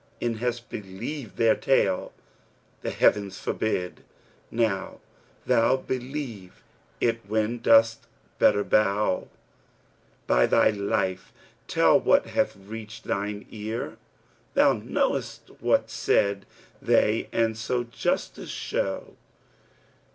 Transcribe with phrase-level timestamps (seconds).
[0.19, 2.11] An hast believed their tale,
[2.81, 4.99] the Heavens forbid * Now
[5.45, 6.63] thou believe
[6.99, 8.07] it when dost
[8.39, 9.27] better bow!
[10.25, 11.31] By thy life
[11.67, 16.47] tell what hath reached thine ear, * Thou know'st what said
[16.81, 19.15] they and so justice show.